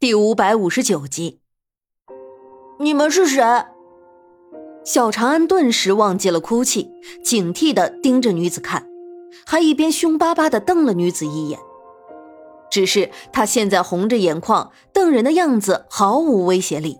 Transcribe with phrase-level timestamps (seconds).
[0.00, 1.40] 第五百五十九集，
[2.78, 3.42] 你们是谁？
[4.84, 6.88] 小长安顿时忘记了哭泣，
[7.24, 8.86] 警惕的盯着女子看，
[9.44, 11.58] 还一边凶巴巴的瞪了女子一眼。
[12.70, 16.98] 只是他现在红着眼眶瞪人的样子毫无威胁力，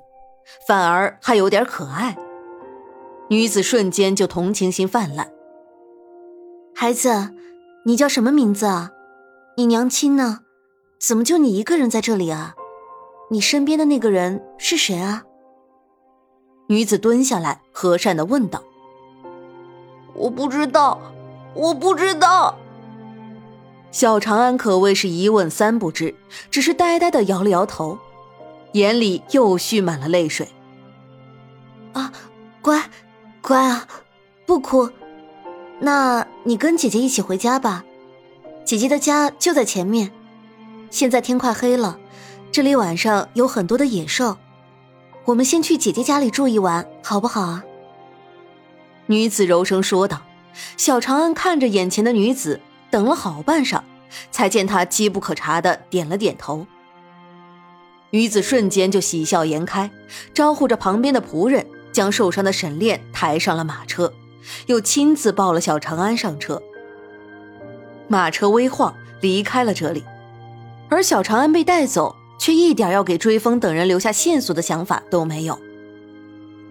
[0.67, 2.19] 反而还有点可爱。
[3.31, 5.31] 女子瞬间就同情心泛滥。
[6.75, 7.31] 孩子，
[7.85, 8.91] 你叫什么名字啊？
[9.57, 10.41] 你娘亲呢？
[11.01, 12.57] 怎么就你一个人在这里啊？
[13.31, 15.25] 你身边的那个人是谁啊？
[16.69, 18.63] 女子蹲下来，和善的问道
[20.15, 21.01] ：“我不知道，
[21.55, 22.57] 我不知道。”
[23.91, 26.15] 小长安可谓是一问三不知，
[26.51, 27.99] 只是呆呆的摇了摇头，
[28.73, 30.49] 眼里又蓄满了泪水。
[31.93, 32.13] 啊，
[32.63, 32.91] 乖，
[33.43, 33.87] 乖啊，
[34.47, 34.91] 不哭。
[35.81, 37.85] 那你跟姐姐一起回家吧，
[38.65, 40.13] 姐姐的家就在前面。
[40.91, 41.99] 现在天快黑了。
[42.51, 44.37] 这里晚上有很多的野兽，
[45.27, 47.65] 我们先去姐姐家里住一晚，好不好啊？
[49.07, 50.23] 女子柔声说道。
[50.77, 53.81] 小长安看着眼前的女子，等了好半晌，
[54.33, 56.67] 才见她机不可察的点了点头。
[58.11, 59.89] 女子瞬间就喜笑颜开，
[60.35, 64.13] 招呼着旁边的仆人，将受伤的沈炼抬上了马车，
[64.67, 66.61] 又亲自抱了小长安上车。
[68.09, 70.03] 马车微晃，离开了这里，
[70.89, 72.17] 而小长安被带走。
[72.39, 75.59] 却一点要给追风等人留下线索的想法都没有。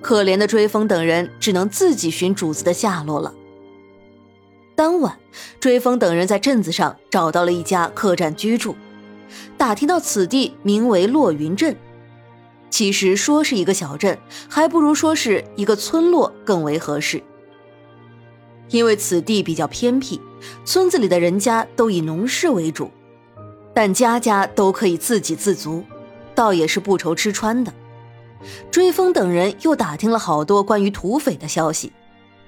[0.02, 3.34] 可怜的追风等人只能自己寻主子的下落了。
[4.76, 5.18] 当晚，
[5.60, 8.76] 追风等人在镇子上找到了一家客栈居住，
[9.58, 11.76] 打听到此地名为落云镇。
[12.70, 17.23] 其实说是一个小镇，还不如说是一个村落更为合适。
[18.70, 20.22] 因为此地比较偏僻，
[20.64, 22.92] 村子里的人家都以农事为主。
[23.78, 25.83] 但家家都可以自给自足，
[26.33, 27.72] 倒也是不愁吃穿的。
[28.72, 31.94] 追风等人又打听了好多关于土匪的消息，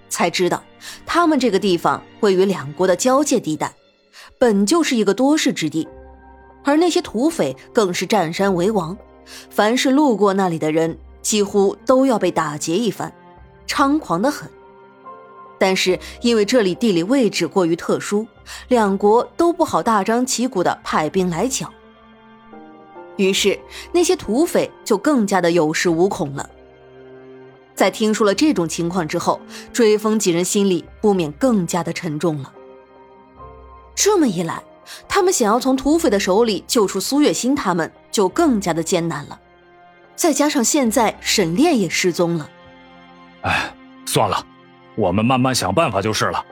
[0.09, 0.63] 才知道
[1.05, 3.71] 他们这个地方位于两国的交界地带，
[4.39, 5.87] 本就是一个多事之地，
[6.63, 8.97] 而那些土匪更是占山为王，
[9.51, 13.13] 凡是路过那里的人，几乎都要被打劫一番，
[13.67, 14.49] 猖狂的很。
[15.59, 18.25] 但是因为这里地理位置过于特殊，
[18.69, 21.71] 两国都不好大张旗鼓的派兵来剿，
[23.17, 23.59] 于是
[23.91, 26.49] 那些土匪就更加的有恃无恐了。
[27.75, 29.39] 在听说了这种情况之后，
[29.71, 32.51] 追风几人心里不免更加的沉重了。
[33.95, 34.63] 这么一来，
[35.07, 39.39] 他们想要从土匪的手里救出苏月心，他们就更加的艰难了。
[40.15, 42.49] 再加上现在沈炼也失踪了，
[43.41, 43.73] 哎，
[44.05, 44.45] 算了。
[44.95, 46.45] 我们慢慢想办法就是了。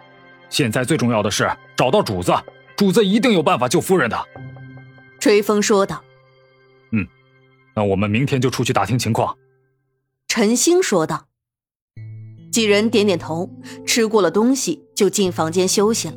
[0.50, 2.34] 现在最重要的是找到主子，
[2.76, 4.18] 主子一定有办法救夫人的。”
[5.20, 6.02] 追风说道。
[6.92, 7.06] “嗯，
[7.76, 9.38] 那我们明天就出去打听情况。”
[10.28, 11.26] 陈星说道。
[12.52, 13.50] 几人点点头，
[13.86, 16.16] 吃过了东西就进房间休息了。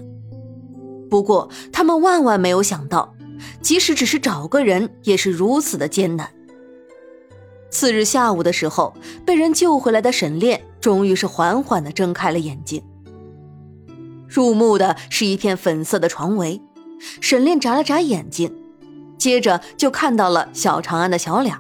[1.11, 3.15] 不过他们万万没有想到，
[3.61, 6.33] 即使只是找个人，也是如此的艰难。
[7.69, 8.95] 次日下午的时候，
[9.27, 12.83] 被人救回来的沈炼终于是缓缓的睁开了眼睛。
[14.29, 16.61] 入目的是一片粉色的床围，
[17.21, 18.55] 沈炼眨了眨眼睛，
[19.19, 21.57] 接着就看到了小长安的小脸。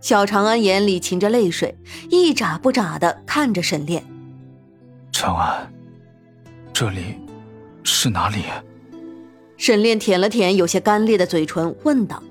[0.00, 1.76] 小长安眼里噙着泪水，
[2.10, 4.04] 一眨不眨的看着沈炼。
[5.10, 5.72] 长安，
[6.72, 7.16] 这里
[7.82, 8.44] 是哪里？
[9.56, 12.22] 沈炼舔了舔有些干裂的嘴唇，问道。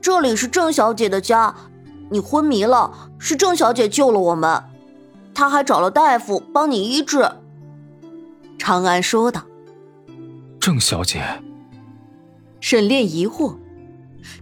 [0.00, 1.54] 这里是郑小姐的家，
[2.12, 4.62] 你昏迷了，是郑小姐救了我们，
[5.34, 7.28] 她还找了大夫帮你医治。”
[8.58, 9.42] 长安说道。
[10.60, 11.24] “郑小姐。”
[12.60, 13.56] 沈炼疑惑。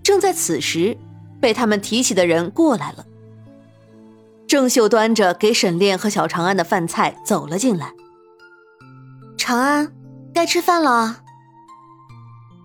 [0.03, 0.99] 正在此时，
[1.41, 3.07] 被他们提起的人过来了。
[4.47, 7.95] 郑秀端着给沈炼和小长安的饭菜走了进来。
[9.39, 9.93] “长安，
[10.35, 11.23] 该吃饭了。”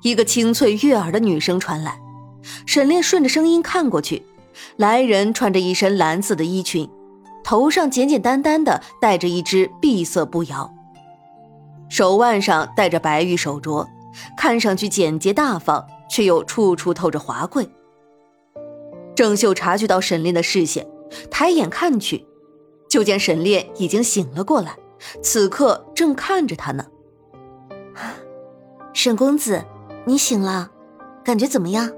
[0.04, 2.02] 一个清脆悦耳的女声传来。
[2.66, 4.24] 沈炼顺着声音看过去，
[4.78, 6.90] 来人穿着一身蓝色的衣裙，
[7.44, 10.74] 头上简简单单的戴着一只碧色步摇，
[11.90, 13.88] 手腕上戴着白玉手镯，
[14.38, 17.70] 看上去简洁大方，却又处处透着华贵。
[19.16, 20.86] 郑秀察觉到沈炼的视线，
[21.30, 22.26] 抬眼看去，
[22.90, 24.76] 就见沈炼已经醒了过来，
[25.22, 26.86] 此刻正看着他呢。
[28.94, 29.64] 沈公子，
[30.06, 30.72] 你醒了，
[31.24, 31.92] 感觉怎么样？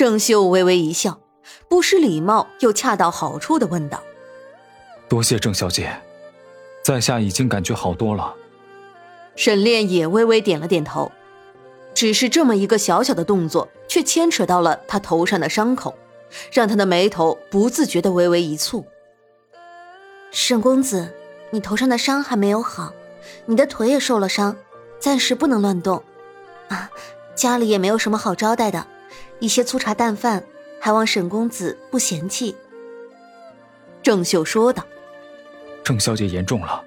[0.00, 1.20] 郑秀微微一笑，
[1.68, 4.02] 不失礼貌又恰到好处的问道
[5.10, 5.94] ：“多谢郑小姐，
[6.82, 8.34] 在下已经感觉好多了。”
[9.36, 11.12] 沈炼也微微点了点头。
[11.92, 15.94] 只是这么一个小小的动作，却牵扯到了他头上的伤口，
[16.50, 18.82] 让他的眉头不自觉的微微一蹙。
[20.30, 21.12] 沈公子，
[21.50, 22.94] 你头上的伤还没有好，
[23.44, 24.56] 你的腿也受了伤，
[24.98, 26.02] 暂时不能乱动。
[26.68, 26.90] 啊，
[27.34, 28.86] 家里也没有什么好招待的，
[29.40, 30.44] 一些粗茶淡饭，
[30.80, 32.54] 还望沈公子不嫌弃。
[34.02, 34.86] 郑秀说道
[35.82, 36.82] ：“郑小姐言重了，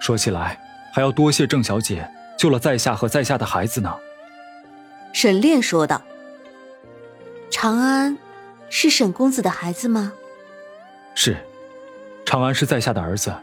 [0.00, 0.60] 说起来
[0.92, 2.08] 还要多谢郑小姐
[2.38, 3.94] 救了在下和在下的孩子呢。”
[5.12, 6.02] 沈炼说道
[7.50, 8.18] ：“长安，
[8.68, 10.12] 是沈公子的孩子吗
[11.14, 11.36] ？”“是，
[12.26, 13.34] 长安是在下的儿子，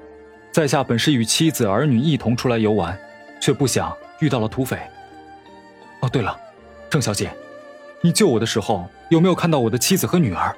[0.51, 2.95] 在下本是与妻子儿女一同出来游玩，
[3.41, 4.77] 却不想遇到了土匪。
[6.01, 6.39] 哦，对了，
[6.91, 7.35] 郑小姐，
[8.03, 10.55] 你救我的时候有没有看到我的妻子和女儿？”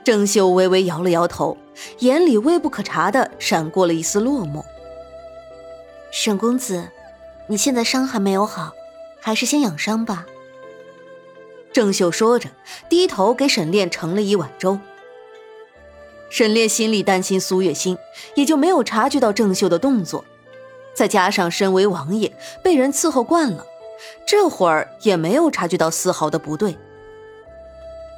[0.05, 1.57] 郑秀微微摇了摇头，
[2.01, 4.65] 眼里微不可察的闪过了一丝落寞。
[6.11, 6.89] 沈公子，
[7.47, 8.73] 你现在伤还没有好，
[9.21, 10.27] 还是先养伤吧。
[11.73, 12.49] 郑秀说着，
[12.89, 14.81] 低头给沈炼盛了一碗粥。
[16.31, 17.99] 沈炼心里担心苏月心，
[18.35, 20.25] 也就没有察觉到郑秀的动作。
[20.95, 22.33] 再加上身为王爷，
[22.63, 23.67] 被人伺候惯了，
[24.25, 26.77] 这会儿也没有察觉到丝毫的不对。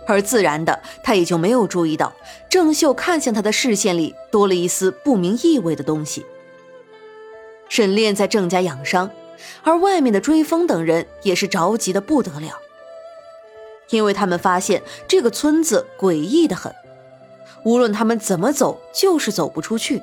[0.07, 2.13] 而自然的，他也就没有注意到
[2.49, 6.27] 郑秀看向他的视线里多了一丝不明意味的东西。
[7.69, 9.11] 沈炼在郑家养伤，
[9.63, 12.59] 而外面的追风等人也是着急的不得了，
[13.91, 16.75] 因为他们发现这个村子诡异的很，
[17.65, 20.03] 无论他们怎么走，就是走不出去。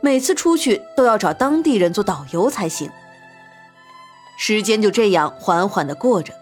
[0.00, 2.90] 每次出去都要找当地人做导游才行。
[4.38, 6.32] 时间就这样缓缓的过着，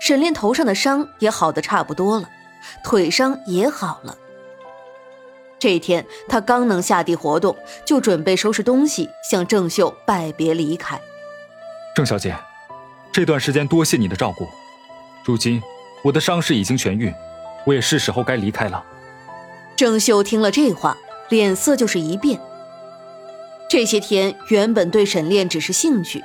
[0.00, 2.28] 沈炼头上的伤也好的差不多了，
[2.82, 4.16] 腿伤也好了。
[5.58, 11.00] 这一天他刚能下地活动，就准备收拾东西向郑秀拜别离开。
[11.94, 12.36] 郑小姐，
[13.12, 14.46] 这段时间多谢你的照顾，
[15.24, 15.62] 如今
[16.02, 17.12] 我的伤势已经痊愈，
[17.64, 18.84] 我也是时候该离开了。
[19.76, 20.96] 郑秀听了这话，
[21.28, 22.40] 脸色就是一变。
[23.68, 26.24] 这些天原本对沈炼只是兴趣，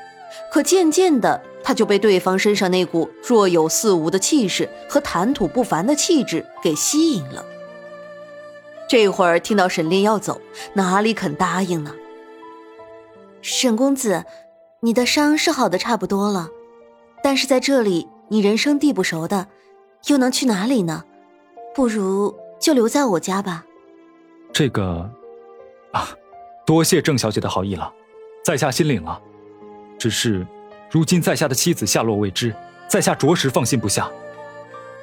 [0.51, 7.43] 可渐渐的他就被对方身上那股若有似无的气势和谈吐不凡的气质给吸引了。
[8.87, 10.39] 这会儿听到沈炼要走，
[10.73, 11.93] 哪里肯答应呢？
[13.41, 14.23] 沈公子，
[14.81, 16.49] 你的伤是好的差不多了，
[17.23, 19.47] 但是在这里你人生地不熟的，
[20.07, 21.03] 又能去哪里呢？
[21.73, 23.65] 不如就留在我家吧。
[24.53, 25.09] 这个，
[25.91, 26.09] 啊。
[26.63, 27.91] 多谢郑小姐的好意了，
[28.45, 29.19] 在下心领了。
[29.97, 30.45] 只是，
[30.89, 32.55] 如今在下的妻子下落未知，
[32.87, 34.09] 在下着实放心不下。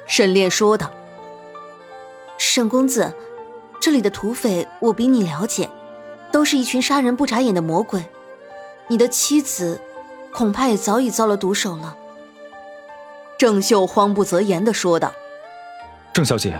[0.07, 0.89] 沈烈说道
[2.39, 3.13] ：“沈公子，
[3.79, 5.69] 这里的土匪我比你了解，
[6.31, 8.05] 都是一群杀人不眨眼的魔鬼。
[8.87, 9.79] 你的妻子，
[10.33, 11.95] 恐怕也早已遭了毒手了。”
[13.37, 15.13] 郑秀慌不择言的说道
[16.13, 16.59] ：“郑小姐，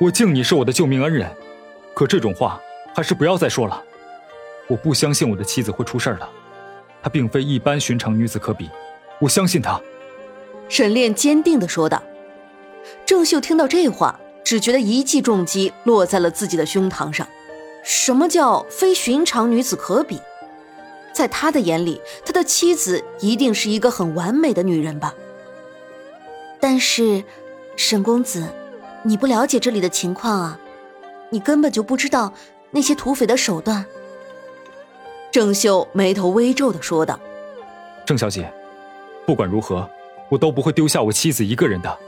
[0.00, 1.30] 我敬你是我的救命恩人，
[1.94, 2.60] 可这种话
[2.94, 3.82] 还是不要再说了。”
[4.66, 6.28] 我不相信我的妻子会出事的，
[7.02, 8.70] 她并非一般寻常女子可比，
[9.20, 9.80] 我相信她。
[10.68, 12.02] 沈炼坚定的说道。
[13.04, 17.28] 郑秀听到这话，只觉得一记重击落在了自己的胸膛上。
[17.82, 20.18] 什么叫非寻常女子可比？
[21.12, 25.14] 在他的眼里，他的妻子一定是一个很完美的女人吧？
[26.58, 27.22] 但是，
[27.76, 28.48] 沈公子，
[29.06, 30.58] 你不了解这里的情况啊，
[31.30, 32.32] 你根本就不知道
[32.70, 33.84] 那些土匪的手段。
[35.30, 37.20] 郑秀眉头微皱的说道
[38.06, 38.50] ：“郑小姐，
[39.26, 39.88] 不管如何，
[40.30, 41.98] 我都不会丢下我妻子一个人的。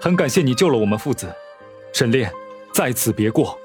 [0.00, 1.30] 很感谢你救了我们父子，
[1.92, 2.32] 沈炼，
[2.72, 3.58] 在此别过。”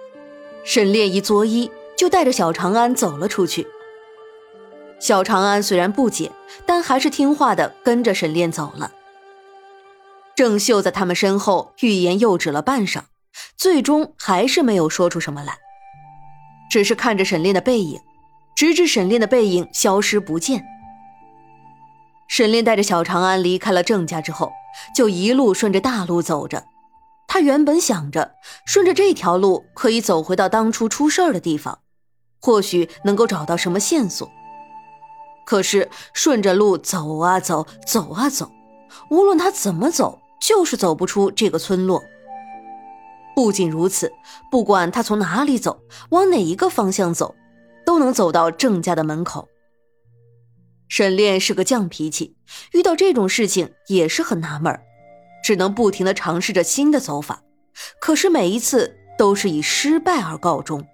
[0.65, 3.67] 沈炼一作揖，就带着小长安走了出去。
[4.99, 6.31] 小长安虽然不解，
[6.65, 8.91] 但还是听话的跟着沈炼走了。
[10.35, 13.01] 郑秀在他们身后欲言又止了半晌，
[13.55, 15.57] 最终还是没有说出什么来，
[16.69, 17.99] 只是看着沈炼的背影。
[18.55, 20.63] 直至沈炼的背影消失不见，
[22.29, 24.51] 沈炼带着小长安离开了郑家之后，
[24.95, 26.63] 就一路顺着大路走着。
[27.27, 31.79] 他原本想着顺着这条路可以走回到当初出事儿的地方，
[32.39, 34.31] 或许能够找到什么线索。
[35.47, 38.51] 可是顺着路走啊走，走啊走，
[39.09, 42.03] 无论他怎么走，就是走不出这个村落。
[43.35, 44.11] 不仅如此，
[44.51, 47.35] 不管他从哪里走，往哪一个方向走。
[47.85, 49.49] 都能走到郑家的门口。
[50.87, 52.37] 沈炼是个犟脾气，
[52.71, 54.79] 遇到这种事情也是很纳闷
[55.43, 57.43] 只能不停的尝试着新的走法，
[57.99, 60.87] 可是每一次都是以失败而告终。